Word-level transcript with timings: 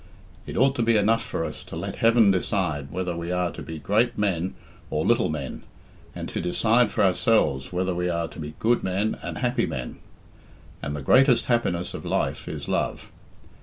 It 0.47 0.57
ought 0.57 0.73
to 0.77 0.81
be 0.81 0.97
enough 0.97 1.23
for 1.23 1.45
us 1.45 1.61
to 1.65 1.75
let 1.75 1.97
heaven 1.97 2.31
decide 2.31 2.89
whether 2.89 3.15
we 3.15 3.31
are 3.31 3.51
to 3.51 3.61
be 3.61 3.77
great 3.77 4.17
men 4.17 4.55
or 4.89 5.05
little 5.05 5.29
men, 5.29 5.61
and 6.15 6.27
to 6.29 6.41
decide 6.41 6.89
for 6.91 7.03
ourselves 7.03 7.71
whether 7.71 7.93
we 7.93 8.09
are 8.09 8.27
to 8.29 8.39
be 8.39 8.55
good 8.57 8.81
men 8.81 9.15
and 9.21 9.37
happy 9.37 9.67
men. 9.67 9.97
And 10.81 10.95
the 10.95 11.03
greatest 11.03 11.45
happiness 11.45 11.93
of 11.93 12.03
life 12.03 12.47
is 12.47 12.67
love. 12.67 13.11